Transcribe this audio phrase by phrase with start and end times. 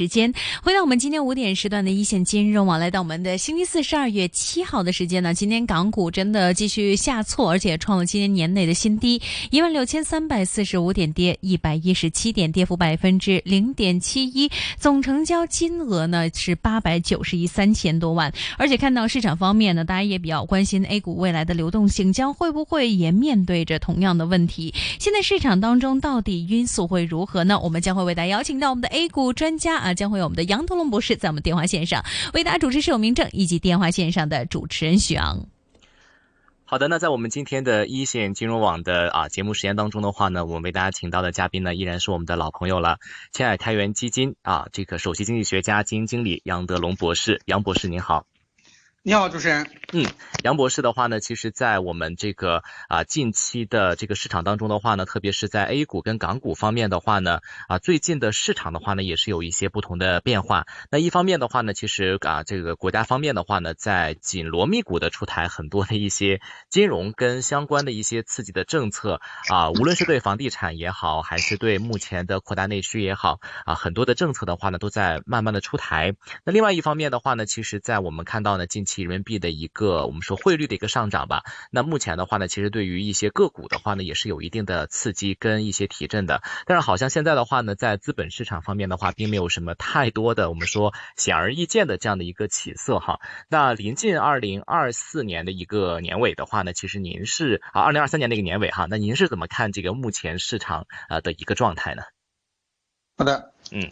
[0.00, 0.32] 时间
[0.62, 5.34] 回到我们今天五点时段的一线金融网，来到我们的星期四十二月七号的时间呢。
[5.34, 14.48] 今天港股真的继续下挫，而且创了今年年内的新低，一万六千三百四十五点跌一百一十七点，跌幅百分之零点七一，
[14.78, 18.32] 总成交金额呢是八百九十亿三千多万。
[18.56, 24.72] 而且看到市场方面呢，大家也比较关心 A 股未来的流动性将会不会也面对着同样的问题。
[25.00, 27.58] 现在市场当中到底因素会如何呢？
[27.58, 29.94] 我们将会为大家邀请到我们的 A 股专家啊。
[29.94, 35.48] 将会有我们的杨德龙博士在我们电话线上为大家主持，是有明正以及电话线上的主持人许昂。
[36.64, 42.98] 好的，那在我们今天的一线金融网的啊节目时间当中的话呢，我们为大家请到的嘉宾呢，依然是我们的老朋友了，
[43.32, 48.26] 千海开源基金啊这个首席经济学家、基金经理杨德龙博士，杨博士您好。
[49.08, 49.66] 你好，主持人。
[49.94, 50.04] 嗯，
[50.44, 60.66] 杨博士的话呢，其实，在我们这个啊近期的这个市场当中的话呢，特别是在 A 股跟港股方面的话呢，啊最近的市场的话呢，也是有一些不同的变化。
[60.90, 76.14] 那一方面的话呢，其实啊这个国家方面的话呢，在紧锣密鼓的出台很多的一些金融跟相关的一些刺激的政策啊，无论是对房地产也好，还是对目前的扩大内需也好啊，很多的政策的话呢，都在慢慢的出台。
[76.44, 78.97] 那另外一方面的话呢，其实在我们看到呢近期。
[79.02, 86.42] 人民币的一个我们说汇率的一个上涨吧，那目前的话呢，其实对于一些个股的话呢，也是有一定的刺激跟一些提振的。
[86.66, 93.20] 但是好像现在的话呢，在资本市场方面的话，并没有什么太多的我们说显而易见的这样的一个起色哈。
[93.48, 102.02] 那临近二零二四年的一个年尾的话呢，其实您是啊二零二三年的一个年尾哈，那您是怎么看这个目前市场啊的一个状态呢？
[103.16, 103.90] 好的，嗯。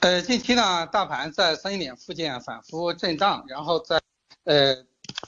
[0.00, 4.00] 呃，近期呢，大盘在三千点附近反复震荡，然后在
[4.44, 4.74] 呃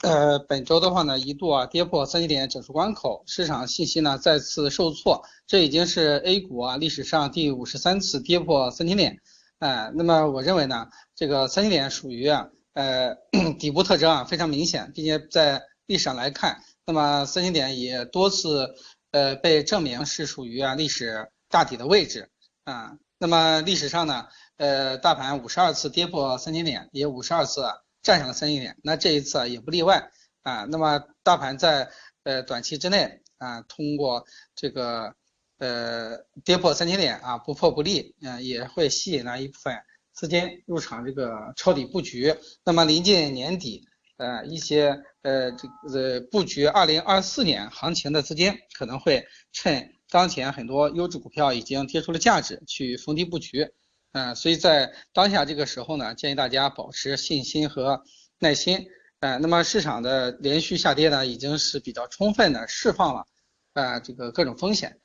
[0.01, 9.19] 呃本周的话呢，一度啊跌破三千点整数关口，市场信心呢再次受挫，这已经是 A 股啊历史上第五十三次跌破三千点，
[9.59, 13.15] 哎，那么我认为呢，这个三千点属于啊呃
[13.59, 18.73] 底部特征啊非常明显，并且在历史上来看，那么三千点也多次
[19.11, 22.31] 呃被证明是属于啊历史大底的位置
[22.63, 24.25] 啊，那么历史上呢。
[24.63, 27.65] 呃，大盘五十二次跌破三千点，也五十二次
[28.01, 30.09] 站上了三千点，那这一次也不例外
[30.41, 30.63] 啊。
[30.63, 31.89] 那么大盘在
[32.23, 34.25] 呃短期之内啊，通过
[34.55, 35.13] 这个
[35.57, 39.77] 呃跌破三千点啊，不破不立，嗯，也会吸引了一部分
[40.13, 42.33] 资金入场这个抄底布局。
[42.63, 43.85] 那么临近年底，
[44.15, 53.69] 呃，一些呃这个布局二零二四年行情的资金可能会趁当前很多优质股票已经跌出了价值，去逢低布局。
[54.13, 58.03] 嗯，所以在当下这个时候呢，建议大家保持信心和
[58.39, 58.87] 耐心。
[59.19, 63.25] 呃，那么市场的连续下跌呢，已经是比较充分的释放了，
[63.73, 64.99] 呃，这个各种风险。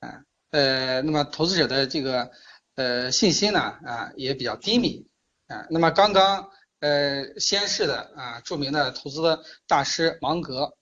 [0.00, 2.30] 啊，呃，那么投资者的这个
[2.76, 5.06] 呃信心呢，啊，也比较低迷。
[5.48, 6.48] 啊，那么刚刚
[6.80, 10.74] 呃先逝的啊著名的投资的大师芒格，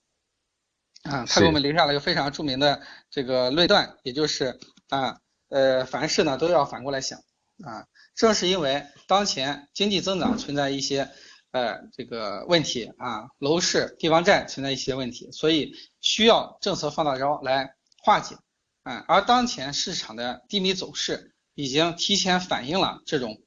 [1.02, 5.18] 啊，他给我们留下了一个非常著名的这个论断，也就是啊，
[5.48, 7.18] 呃，凡事呢都要反过来想。
[7.64, 11.10] 啊，正是因为当前经济增长存在一些
[11.52, 18.36] 呃这个问题啊，楼市、地方债存在一些问题，所以需要政策放大招来化解。
[18.82, 23.40] 啊，而当前市场的低迷走势已经提前反映了这种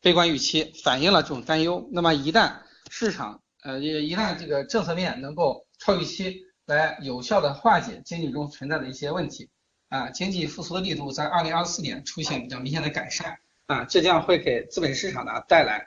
[0.00, 1.88] 悲观预期，反映了这种担忧。
[1.90, 9.50] 那么一旦市场呃一旦这个政策面能够超预期，来有效的化解经济中存在的一些问题。
[9.90, 15.84] 啊，经济复苏的力度在二零二四年出现比较明显的改善啊，这将会给资本市场呢带来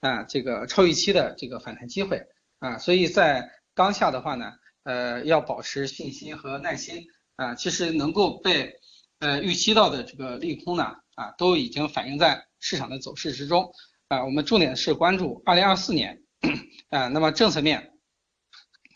[0.00, 2.22] 啊这个超预期的这个反弹机会
[2.58, 4.52] 啊，所以在当下的话呢，
[4.84, 7.06] 呃，要保持信心和耐心
[7.36, 8.78] 啊，其实能够被
[9.20, 13.72] 呃预期到的这个利空呢啊，都已经反映在市场的走势之中
[14.08, 16.22] 啊，我们重点是关注二零二四年
[16.90, 17.92] 啊，那么政策面、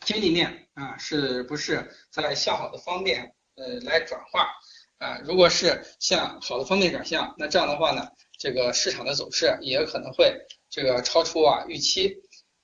[0.04, 3.34] 经济面啊，是不是在向好的方面？
[3.60, 4.48] 呃，来转化
[4.97, 10.34] 啊，如果是向好的方面转向，那这样的话呢，这个市场的走势也可能会
[10.70, 12.17] 这个超出啊预期，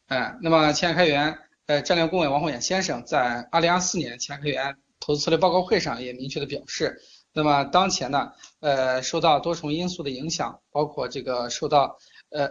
[0.06, 6.98] 啊，那么前海开源呃战略顾问王宏远先生在二零二四年前海开源投资策略报告会上也明确的表示，
[7.34, 11.98] 那么当前呢，呃，受到多重因素的影响，包括这个受到
[12.30, 12.46] 呃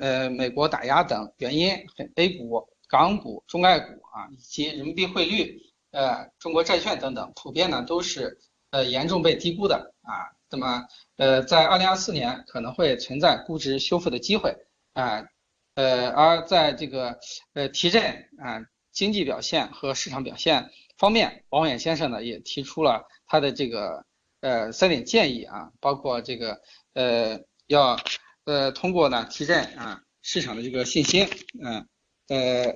[0.00, 1.74] 呃美国打压等原因
[2.16, 5.62] ，A 股、港股、中概股啊，以及人民币汇率。
[5.96, 8.38] 呃，中国债券等等，普遍呢都是
[8.70, 10.28] 呃严重被低估的啊。
[10.50, 14.54] 那么呃，在二零二四年可能会存在估值修复的机会
[14.92, 15.26] 啊。
[15.74, 17.18] 呃，而在这个
[17.54, 18.02] 呃提振
[18.38, 18.60] 啊
[18.92, 24.04] 经济表现和市场表现方面，王远先生呢也提出了他的这个
[24.42, 26.60] 呃三点建议啊，包括这个
[26.92, 27.98] 呃要
[28.44, 31.26] 呃通过呢提振啊市场的这个信心，
[31.62, 31.88] 嗯
[32.28, 32.72] 呃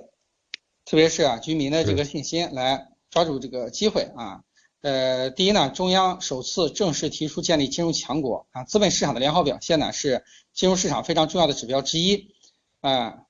[0.87, 4.43] 特别是啊居民的这个信心来抓住这个机会啊。
[4.83, 10.25] 呃，第一呢，中央首次正式提出建立金融强国啊，资本市场的良好表现呢是
[10.55, 12.35] 金融市场非常重要的指标之一
[12.81, 13.27] 啊。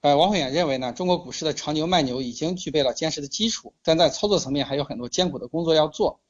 [0.00, 6.20] 呃，王慧远认为呢，中国股市的长牛慢牛已经具备了坚实的基础，但在操作层面还有很多艰苦的工作要做。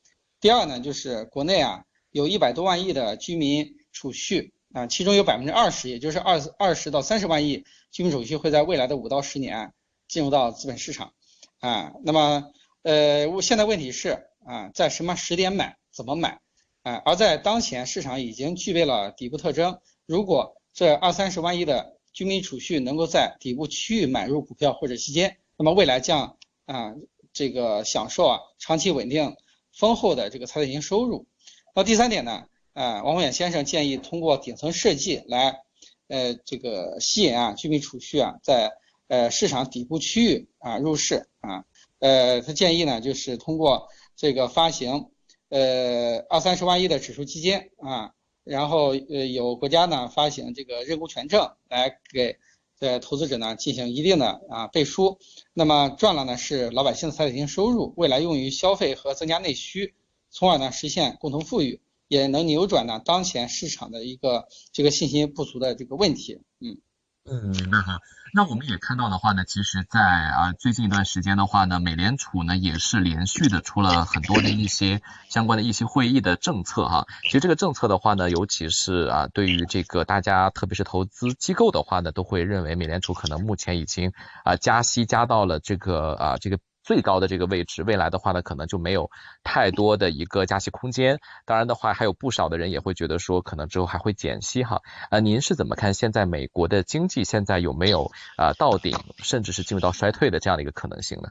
[0.40, 9.72] 第二呢，就是国内啊有一百多万亿的居民储蓄啊，其中有百分之二十，也就是二二十到三十万亿居民储蓄会在未来的五到十年
[10.08, 11.12] 进入到资本市场
[11.60, 11.92] 啊。
[12.04, 12.52] 那么
[12.82, 14.26] 呃，我现在问题是。
[14.44, 16.40] 啊，在什么时点买，怎么买？
[16.82, 26.92] 啊，而在当前市场已经具备了底部特征，如果这二三十万亿的居民储蓄能够在底部区域买入股票或者基金，那么未来将啊
[27.32, 29.36] 这个享受啊长期稳定
[29.72, 31.28] 丰厚的这个财产性收入。
[31.72, 35.60] 那第三点呢，啊，王宏远先生建议通过顶层设计来
[36.08, 38.72] 呃这个吸引啊居民储蓄啊在
[39.06, 41.64] 呃市场底部区域啊入市啊，
[42.02, 43.88] 呃他建议呢就是通过。
[44.14, 45.06] 这个发行，
[45.48, 48.12] 呃，二三十万亿的指数基金啊，
[48.44, 52.36] 然后呃，有国家呢发行这个认股权证来给
[52.78, 55.18] 呃投资者呢进行一定的啊背书，
[55.54, 59.94] 那么赚了呢是老百姓的财产性收入，未来用于消费和增加内需，
[60.28, 66.78] 从而呢实现共同富裕，也能扭转呢当前市场的一个这个信心不足的这个问题，嗯。
[67.24, 68.00] 嗯，明白哈。
[68.34, 77.06] 那我们也看到的话呢，其实，在啊最近一段时间的话呢，美联储呢也是连续的出了很多的一些相关的一些会议的政策哈。
[77.22, 84.12] 其实这个政策的话呢，尤其是啊对于这个大家，特别是投资机构的话呢，都会认为美联储可能目前已经
[84.44, 86.58] 啊加息加到了这个啊这个。
[86.82, 89.10] 最高的这个位置，未来的话呢，可能就没有
[89.44, 91.20] 太多的一个加息空间。
[91.44, 94.82] 当然的话，还有不少的人也会觉得说，可能之后还会减息哈。
[95.10, 101.30] 呃，您是怎么看现在美国的经济现在有没有啊到顶，甚至是进入到衰退的这样的一个可能性呢？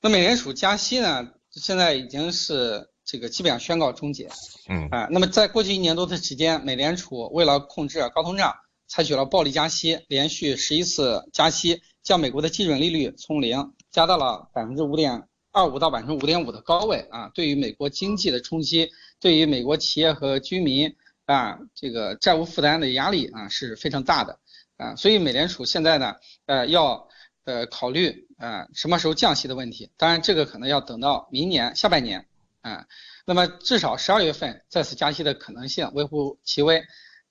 [0.00, 4.28] 那美联储加息呢，现在已经是这个基本上宣告终结。
[4.68, 8.54] 嗯啊，那么在过去一年多的时间，美联储为了控制高通胀，
[8.88, 11.82] 采取了暴力加息，连续十一次加息。
[12.02, 17.06] 将美国的基准利率从零加到了百分之五点二五到百分之五点五的高位。
[17.10, 18.90] 啊，对于美国经济的冲击，
[19.20, 20.96] 对于美国企业和居民
[21.26, 24.38] 啊这个债务负担的压力啊是非常大的。
[24.78, 27.08] 啊，所以美联储现在呢呃要
[27.44, 32.26] 呃考虑啊什么时候降息的问题，当然这个可能要等到明年下半年。
[32.60, 32.86] 啊，
[33.24, 36.82] 那么至少十二月份再次加息的可能性微乎其微，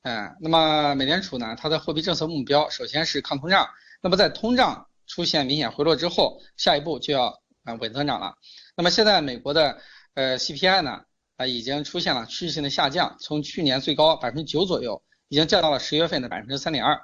[0.07, 3.68] 嗯，那么美联储呢它的货币政策目标首先是抗通胀。
[4.01, 8.36] 那么在通胀出现明显回落之后，下一步就要啊稳增长了。
[8.77, 9.81] 那么现在美国的
[10.13, 11.01] 呃 CPI 呢
[11.36, 17.01] 啊已经出现了趋势性的下降，从去年最高百分之九左右，已经降到了十月份的百分之三点二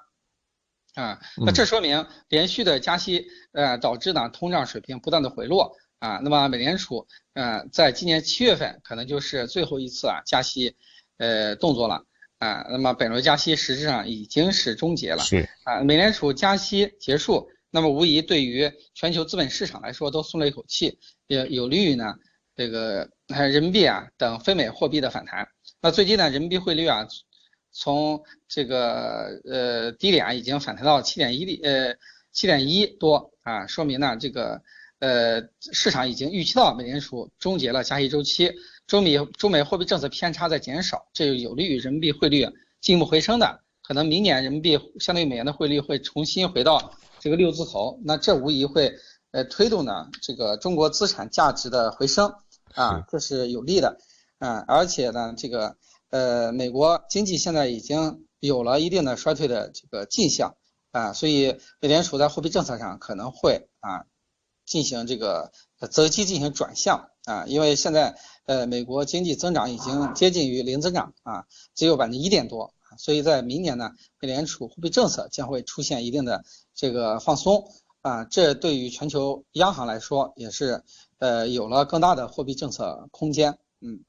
[0.96, 1.20] 啊。
[1.36, 6.20] 那这说明连续的加息呃导致呢通胀水平不断的回落啊。
[6.24, 10.78] 那么美联储呃在今年七月份可能就是最后一次啊加息
[11.18, 12.06] 呃动作了。
[12.44, 15.20] 啊，那么本轮加息实质上已经是终结了。
[15.20, 22.16] 是啊，美联储加息结束，那么无疑对于全球资本市场来说都松了一口气，也有利于呢
[22.56, 25.48] 这个人民币啊等非美货币的反弹。
[25.82, 27.08] 那最近呢，人民币汇率啊
[27.72, 31.96] 从这个呃低点已经反弹到七点一呃
[32.32, 34.62] 七点一多啊，说明呢这个
[35.04, 35.42] 呃
[35.74, 38.54] 市场已经预期到美联储终结了加息周期。
[38.88, 42.48] 中美中美货币政策偏差在减少，这就有利于人民币汇率
[42.80, 43.62] 进一步回升的。
[43.82, 48.94] 可能明年人民币相对于美元的汇率会重新回到这个六字头，那这无疑会
[49.32, 52.34] 呃推动呢这个中国资产价值的回升
[52.76, 53.98] 啊，这是有利的。
[54.40, 55.76] 啊，而且呢这个
[56.12, 60.56] 呃美国经济现在已经有了一定的衰退的这个迹象
[60.92, 64.04] 啊，所以美联储在货币政策上可能会啊
[64.66, 65.52] 进行这个
[65.92, 68.16] 择机进行转向啊，因为现在。
[68.46, 76.44] 呃，美国经济增长已经接近于零增长啊，只有百分之一点多啊，所以在明年呢，美联储货币政策将会出现一定的
[76.76, 80.84] 这个放松啊，这对于全球央行来说也是
[81.20, 84.04] 呃有了更大的货币政策空间，嗯。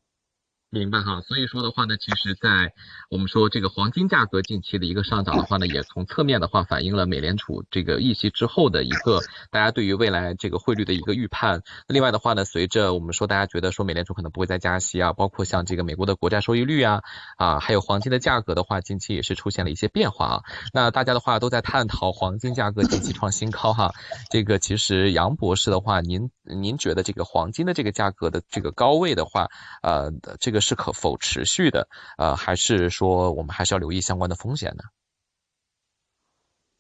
[0.74, 2.72] 明白哈，所以说的话呢，其实，在
[3.08, 9.20] 我们说这个黄金价格近期的一个上涨的话呢，也从侧面的话反映了美联储这个议息之后的一个
[9.52, 11.62] 大家对于未来这个汇率的一个预判。
[11.86, 17.02] 另外的话呢，随着我们说大家觉得说美联储可能不会再加息啊，包括像这个美国的国债收益率啊
[17.36, 20.42] 啊，还有黄金的价格的话，近期也是出现了一些变化啊。
[20.72, 23.92] 那大家的话都在探讨黄金价格近期创新高哈，
[24.28, 29.46] 这个其实杨博士的话，您您觉得这个黄金的这个价格的这个高位的话，
[29.80, 30.63] 呃，这个。
[30.64, 31.88] 是可否持续的？
[32.18, 34.83] 呃，还是说我们还是要留意相关的风险呢？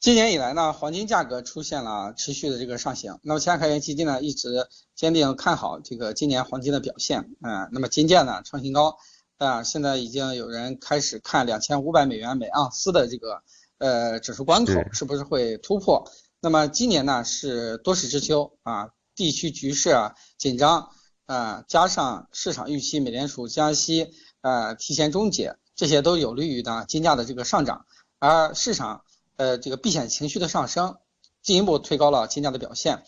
[0.00, 3.20] 今年以来呢，黄金价格出现了持续的这个上行。
[3.22, 7.30] 那么，千开源基金呢一直坚定看好这个今年黄金的表现。
[7.40, 8.98] 嗯，那么金价呢创新高
[9.38, 13.42] 啊，现在已经有人开始看两千五百美元每盎司的这个
[13.78, 16.10] 呃指数关口是不是会突破？
[16.40, 20.90] 那么今年呢是多事之秋啊，地区局势啊紧张。
[21.26, 24.10] 啊，加上市场预期美联储加息，
[24.42, 27.86] 呃，提前终结，这些都有利于呢金价的这个上涨，
[28.18, 29.04] 而市场
[29.36, 30.98] 呃这个避险情绪的上升，
[31.42, 33.04] 进一步推高了金价的表现，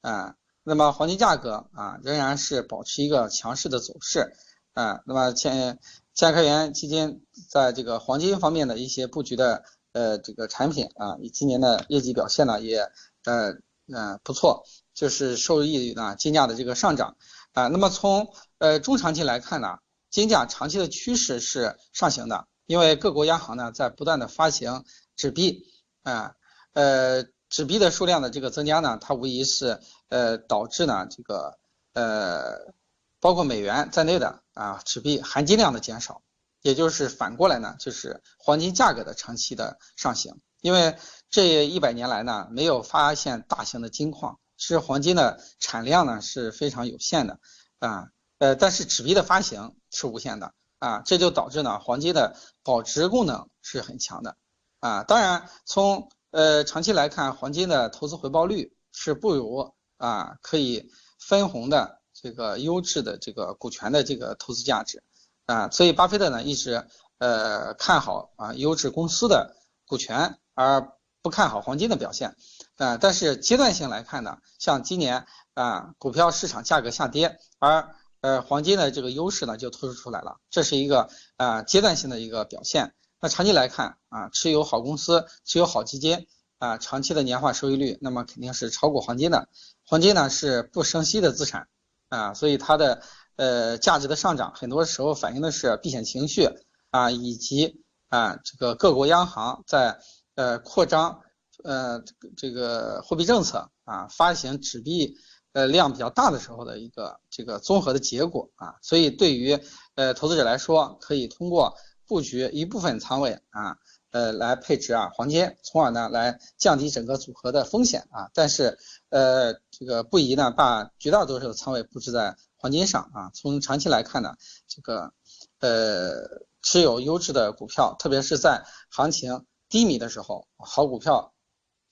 [0.00, 0.34] 啊，
[0.64, 4.32] 那么黄金价格啊仍然是保持一个强势的走势，
[4.74, 5.78] 啊，那么千
[6.12, 9.62] 千开源基金在这个黄金方面的一些布局的
[9.92, 12.80] 呃这个产品啊，以今年的业绩表现呢也
[13.24, 13.54] 呃
[13.92, 17.16] 呃不错，就是受益于呢金价的这个上涨。
[17.52, 19.78] 啊，那么从呃中长期来看呢，
[20.08, 24.84] 金价长期的趋势是上行的，因为各国央行呢在不断的发行
[25.16, 25.66] 纸币，
[26.02, 26.34] 啊，
[26.74, 31.58] 呃纸币的数量的这个增加呢，它无疑是呃导致呢这个
[31.92, 32.72] 呃
[33.18, 36.22] 包括美元在内的啊纸币含金量的减少，
[36.62, 40.96] 也就是反过来呢就是黄金价格的长期的上行，因为
[41.30, 44.38] 这一百年来呢没有发现大型的金矿。
[44.62, 47.40] 是黄金的产量呢是非常有限的
[47.78, 54.36] 啊，呃，但是纸币的发行是无限的啊，这就导致呢黄金的保值功能是很强的
[54.80, 55.02] 啊。
[55.02, 65.02] 当然，从呃长期来看，黄金的投资回报率是不如啊可以分红的这个优质的这个股权的这个投资价值
[65.46, 66.86] 啊，所以巴菲特呢一直
[67.16, 72.36] 呃看好啊优质公司的股权，而不看好黄金的表现。
[72.76, 82.94] 啊，但是阶段性来看呢，像今年啊，股票市场价格下跌，而呃黄金的这个优势呢就突出出来了，这是一个啊阶段性的一个表现。
[83.20, 86.26] 那长期来看啊，持有好公司，持有好基金
[86.58, 89.48] 啊，长期的年化收益率，那么肯定是超过黄金的。
[89.84, 91.68] 黄金呢是不生息的资产
[92.08, 93.02] 啊，所以它的
[93.36, 96.48] 呃价值的上涨，很多时候反映的是避险情绪
[96.90, 100.00] 啊，以及啊这个各国央行在
[100.40, 101.20] 呃扩张。
[101.62, 105.14] 呃，这个这个货币政策啊，发行纸币
[105.52, 109.60] 呃量比较大的时候的一个这个综合的结果啊，所以对于
[109.94, 111.74] 呃投资者来说，可以通过
[112.06, 113.76] 布局一部分仓位啊，
[114.10, 118.78] 呃来配置啊黄金，从而呢来降低整个组合的风险啊，但是
[119.10, 125.12] 呃这个不宜呢把绝大多数的仓位布置在黄金上啊，从长期来看呢，这个
[125.58, 131.32] 呃持有优质的股票，特别是在行情低迷的时候，好股票。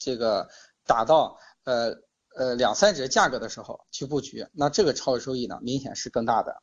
[0.00, 0.48] 这个
[0.86, 1.92] 打到呃
[2.36, 6.62] 呃两三折价格的时候去布局，那这个超额收益呢，明显是更大的。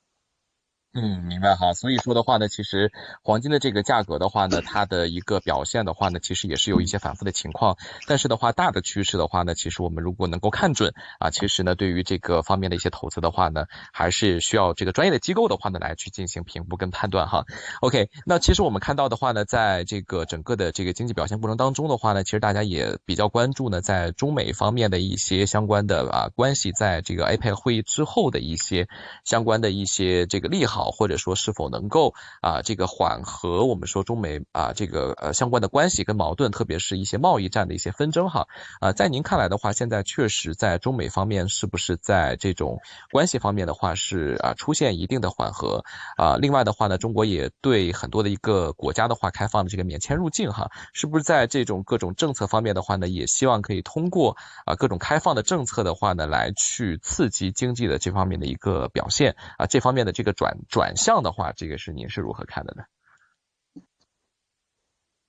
[0.97, 1.73] 嗯，明白哈。
[1.73, 7.77] 所以说的话呢，其实黄金的这个价格的话呢，它的一个表现的话呢，其实也是有一些反复的情况。
[8.07, 17.43] 但是的话，大的趋势的话呢，其实我们如果能够看准啊，其实呢，对于这个方面的一些投资的话呢，还是需要这个专业的机构的话呢来去进行评估跟判断哈。
[17.81, 28.87] OK，那其实我们看到的话呢，在这个整个的这个经济表现过程当中的话呢，其实大家也比较关注呢，在中美方面的一些相关的啊关系，在这个 APEC 会议之后的一些
[29.25, 30.84] 相关的一些这个利好。
[30.91, 38.47] 或者说是否能够啊这个缓和我们说中美啊这个呃相关的关系跟矛盾，特别是一些贸易战的一些纷争哈
[38.79, 42.79] 啊在您看来的话，现在确实在中美方面是不是在这种
[43.11, 45.83] 关系方面的话是啊出现一定的缓和
[46.17, 46.37] 啊？
[46.37, 60.57] 另外的话呢，中国也对很多的一个国家的话开放的这个免签入境哈，是不是在这种各种政策方面的话呢，也希望可以通过啊各种开放的政策的话呢，来去刺激经济的这方面的一个表现啊这方面的这个转。
[60.75, 62.83] 转向的话，这个是您是如何看的呢？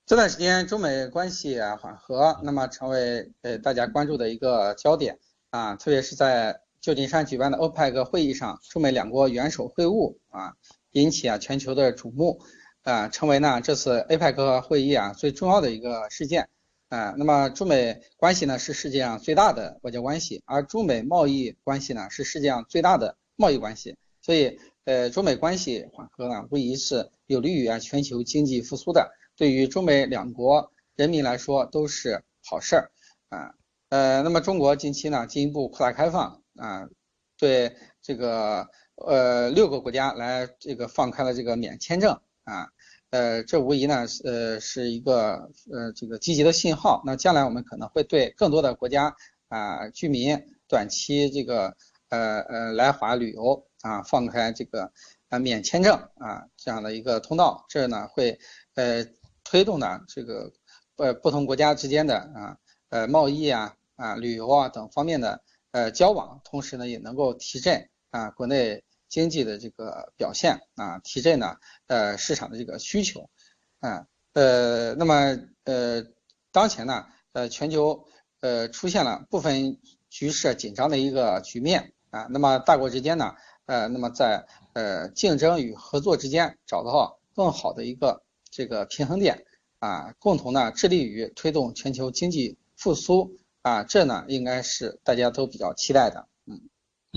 [0.05, 10.57] 这段时间中美关系缓和，那么成为呃大家关注的一个焦点啊，特别是在旧金山举办的欧派克会议上，中美两国元首会晤啊，
[10.91, 12.43] 引起啊全球的瞩目
[12.83, 16.49] 啊，成为呢这次 APEC 会议啊最重要的一个事件
[16.89, 17.15] 啊。
[17.17, 24.59] 那么中美关系呢是世界上最大的外交关系，而中美贸易关系呢是世界上最大的贸易关系，所以。
[24.87, 32.93] 呃，中美关系缓和呢，无疑是有利于啊全球经济复苏的，对于中美两国人民来说都是好事儿
[33.29, 33.53] 啊。
[33.89, 36.89] 呃，那么中国近期呢进一步扩大开放啊，
[37.37, 42.69] 对这个呃六个国家来这个放开了这个免签证啊，
[43.11, 47.03] 呃，这无疑呢是呃是一个呃这个积极的信号。
[47.05, 49.17] 那将来我们可能会对更多的国家
[49.49, 51.77] 啊居民短期这个
[52.09, 53.66] 呃呃来华旅游。
[53.87, 54.91] 啊，放开这个
[55.29, 58.41] 啊免签证啊这样的一个通道，这呢会
[58.75, 59.07] 呃
[59.45, 60.53] 推动呢这个
[60.97, 65.41] 呃不同国家之间的啊呃贸易啊啊旅游啊等方面的
[65.71, 73.31] 呃交往，同时呢也能够提振啊国内经济的这个表现啊，提振呢呃市场的这个需求
[73.79, 76.05] 啊呃那么呃
[76.51, 78.05] 当前呢呃全球
[78.41, 79.79] 呃出现了部分
[80.11, 83.37] 局势紧张的一个局面啊，那么大国之间呢。
[83.67, 89.45] 呃，那么在呃竞争与合作之间找到更好的一个这个平衡点
[89.79, 96.29] 啊，共同呢致力于推动全球经济复苏啊，这呢应该是大家都比较期待的。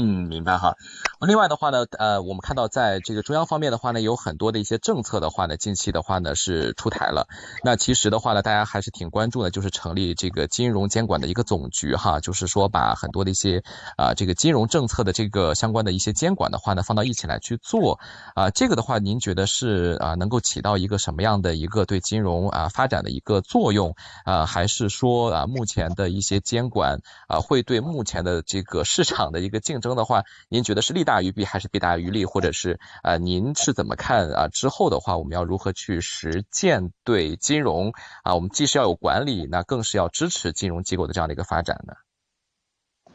[0.02, 0.78] 嗯，明白哈。
[1.20, 7.28] 另外的话呢，呃，我们看到在这个中央方面的话呢，有很多的一些政策的话呢，近期的话呢是出台了。
[7.66, 13.62] 那其实的话呢，大家还是挺关注的，就是成立这个金融监管的一个总局哈，就是说把很多的一些
[13.98, 18.00] 啊这个金融政策的这个相关的一些监管的话呢，放到一起来去做
[18.36, 18.52] 啊。
[18.52, 24.46] 这个的话，您觉得是啊能够起到一个什么样的一个对金融啊发展的一个作用啊？
[24.46, 34.48] 还是说啊目前的一些监管啊会对目前的这个市场的一个竞争的话，您觉得是利大于弊还是弊大于利，或者是呃，您是怎么看啊？
[34.48, 37.94] 之后的话，我们要如何去实践对金融
[38.24, 38.36] 啊？
[38.36, 41.94] 我们既是要有管理，那更是要支持金融机构的这样的一个发展呢？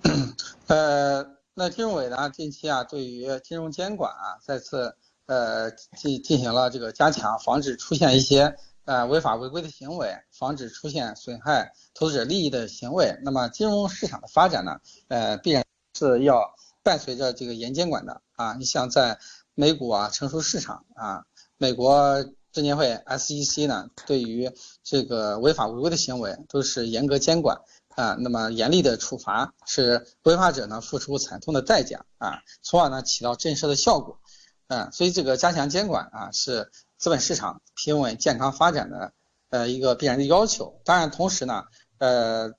[0.69, 13.19] 呃，那金融委呢，近期啊，对于金融监管啊，再次呃进进行了这个加强，防止出现一些呃违法违规的行为，防止出现损害投资者利益的行为。
[13.23, 15.65] 那么金融市场的发展呢，呃，必然
[15.95, 16.55] 是要。
[16.85, 19.19] 伴随着这个严监管的啊，你像在
[19.55, 21.25] 美股啊成熟市场啊，
[21.57, 22.23] 美国
[22.53, 27.63] 证监会 SEC 呢，对于这个违法违规的行为都是严格监管
[27.97, 34.21] 啊，那么严厉的处罚，使违法者呢付出惨痛的代价啊，从而呢起到震慑的效果
[34.67, 39.15] 啊，所以这个加强监管啊，是资本市场平稳健康发展的
[39.49, 40.83] 呃一个必然的要求。
[40.85, 41.65] 当然，同时呢，
[41.97, 42.53] 呃，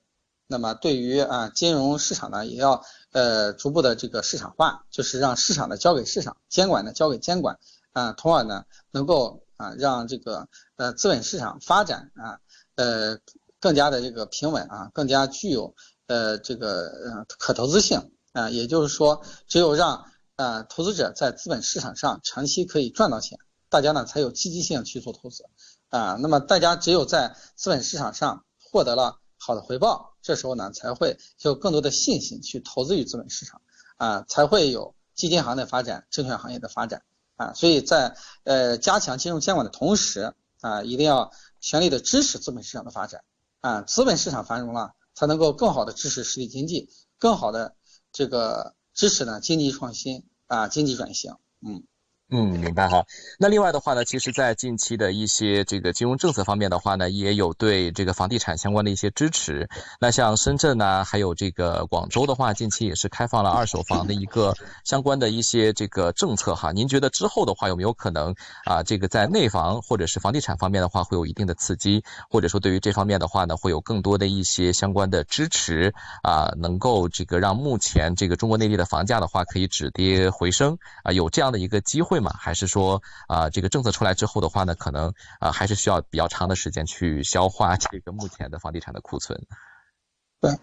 [0.48, 2.82] 那么对于啊金融市场呢，也要。
[3.16, 7.58] 呃，逐步的这个市场化，就是让市场呢交给市场，监管呢交给监管，
[7.92, 12.40] 啊，从而呢能够啊让这个呃资本市场发展啊，
[12.74, 13.18] 呃
[13.58, 15.74] 更加的这个平稳啊，更加具有
[16.08, 20.04] 呃这个呃可投资性啊，也就是说，只有让
[20.36, 23.38] 啊投资者在资本市场上长期可以赚到钱，
[23.70, 25.46] 大家呢才有积极性去做投资
[25.88, 30.15] 啊，那么大家只有在资本市场上获得了好的回报。
[30.26, 33.62] 这时候呢，才会有更多的信心去投资于资本市场，
[33.96, 37.04] 啊，才会有基金行业的发展、证券行业的发展，
[37.36, 43.22] 啊，所以在呃加强金融监管的同时，啊，一定要全力的支持资本市场的发展，
[43.60, 47.76] 啊，资本市场繁荣了，才能够更好的支持实体经济，更好的
[48.10, 51.84] 这个支持呢经济创新啊，经济转型，嗯。
[52.28, 53.04] 嗯，明白哈。
[53.38, 59.68] 那另外的话呢，其实，在近期的一些这个金融政策方面的话呢，也有对这个房地产相关的一些支持。
[60.00, 66.72] 那像深圳呢，还有这个广州的话，近期也是开放了二手房的一个相关的一些这个政策哈。
[66.72, 68.34] 您觉得之后的话，有没有可能
[68.64, 82.15] 啊，这个在内房或者是房地产方面的话，会有一定的刺激，或者说对于这方面的话呢，会有更多的一些相关的支持啊，能够这个让目前这个中国内地的房价的话，可以止跌回升啊，有这样的一个机会。
[82.16, 82.34] 会吗？
[82.38, 89.46] 还是说啊，这个政策出来之后的话呢，可能啊还是需要比较长的时间去消化这个目前的房地产的库存。
[90.40, 90.58] 对，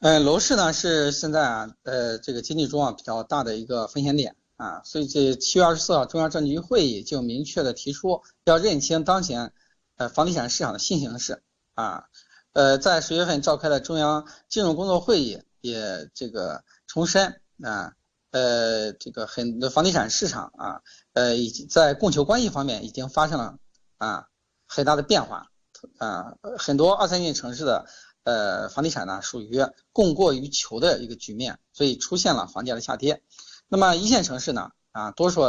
[0.00, 9.52] 呃，楼市呢是现在啊呃这个经济中啊比较大的一个风险点啊，所以这七月二十四号中央政治局会议就明确的提出要认清当前
[9.96, 12.06] 呃房地产市场的新形势啊，
[12.52, 17.92] 呃，在十月份召开的中央金融工作会议也这个重申啊。
[18.36, 20.82] 呃，这个很多房地产市场啊，
[21.14, 23.56] 呃，已经在供求关系方面已经发生了
[23.96, 24.26] 啊
[24.66, 25.50] 很大的变化
[25.96, 27.86] 啊，很多二三线城市的
[28.24, 33.22] 呃房地产呢属于供过于求的一个局面，所以出现了房价的下跌。
[33.68, 35.40] 那么一线城市呢啊，多数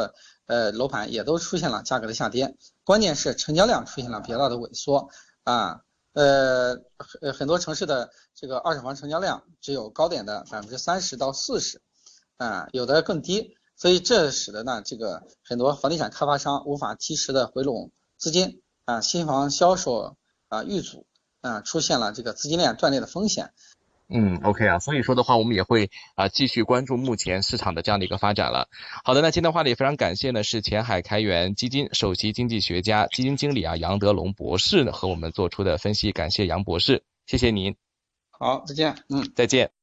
[0.46, 5.10] 呃楼盘也都出现了价格的下跌，关键是成交量出现了比较大的萎缩
[5.44, 5.82] 啊，
[6.14, 11.82] 呃很很多城市的这个二手房成交量只有高点的百分之三十到四十。
[12.38, 20.16] 啊，有的更低，所以这使得呢，这个很多房地产开发商无法及时的回笼资金啊，新房销售
[20.48, 21.06] 啊遇阻
[21.42, 23.52] 啊，出现了这个资金链断裂的风险。
[24.10, 28.70] 嗯，OK 啊，所以说的话，我们也会啊继续关注目前市场的这样的一个发展了。
[29.04, 37.76] 好的，那今天的话呢，也非常感谢呢是前海开源基金首席经济学家、基金经理啊杨德龙博士呢和我们做出的分析，感谢杨博士，谢谢您。
[38.30, 38.96] 好，再见。
[39.10, 39.77] 嗯，再见。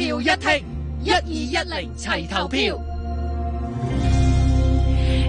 [0.00, 0.64] 票一听，
[1.04, 2.89] 一二一零齐投票。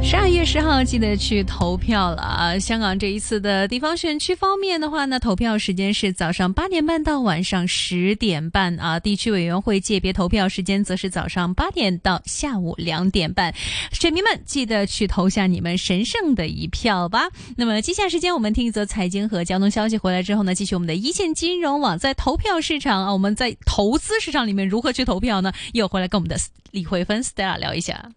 [0.03, 2.59] 十二月十号记得去投票了啊！
[2.59, 8.99] 香港这一次的地方选区方面的话呢，投票时间是早上八点半到晚上十点半啊。
[8.99, 13.53] 地区委员会界别投票时间则是早上八点到下午两点半。
[13.93, 17.29] 选民们记得去投下你们神圣的一票吧。
[17.55, 25.53] 那么接下來時間我们听一则财经和交通消息，回来之后呢，继续我们的一线金融网在投票市场啊，我们在投资市场里面如何去投票呢？
[25.71, 26.35] 又回来跟我们的
[26.71, 28.11] 李慧芬 Stella 聊一下。